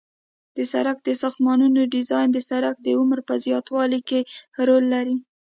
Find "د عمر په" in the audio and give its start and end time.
2.81-3.33